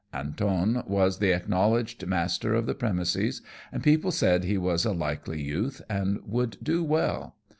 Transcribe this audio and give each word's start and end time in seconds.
Antone 0.15 0.83
was 0.87 1.19
the 1.19 1.31
acknowledged 1.31 2.03
master 2.07 2.55
of 2.55 2.65
the 2.65 2.73
premises, 2.73 3.43
and 3.71 3.83
people 3.83 4.09
said 4.09 4.43
he 4.45 4.57
was 4.57 4.83
a 4.83 4.93
likely 4.93 5.39
youth, 5.39 5.79
and 5.91 6.17
would 6.25 6.57
do 6.63 6.83
well. 6.83 7.35